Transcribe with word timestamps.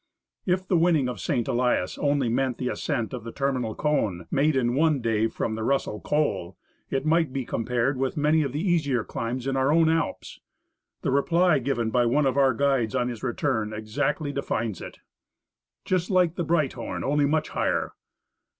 If 0.47 0.67
the 0.67 0.77
winning 0.77 1.07
of 1.07 1.19
St. 1.19 1.47
Elias 1.47 1.95
only 1.99 2.27
meant 2.27 2.57
the 2.57 2.69
ascent 2.69 3.13
of 3.13 3.23
the 3.23 3.31
terminal 3.31 3.75
cone, 3.75 4.25
made 4.31 4.55
in 4.55 4.73
one 4.73 4.99
day 4.99 5.27
from 5.27 5.53
the 5.53 5.61
Russell 5.61 5.99
Col, 5.99 6.57
it 6.89 7.05
might 7.05 7.31
be 7.31 7.45
compared 7.45 7.97
with 7.97 8.17
many 8.17 8.41
of 8.41 8.51
the 8.51 8.67
easier 8.67 9.03
climbs 9.03 9.45
in 9.45 9.55
our 9.55 9.71
own 9.71 9.89
Alps. 9.89 10.39
The 11.03 11.11
reply 11.11 11.59
given 11.59 11.91
by 11.91 12.07
one 12.07 12.25
of 12.25 12.35
our 12.35 12.55
guides 12.55 12.95
on 12.95 13.09
his 13.09 13.21
return 13.21 13.73
exactly 13.73 14.31
defines 14.33 14.81
it:— 14.81 14.97
"Just 15.85 16.09
like 16.09 16.33
the 16.33 16.43
Breithorn, 16.43 17.03
only 17.03 17.27
much 17.27 17.49
higher." 17.49 17.93